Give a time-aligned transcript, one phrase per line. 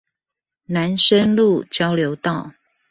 [0.65, 2.53] 南深路交流道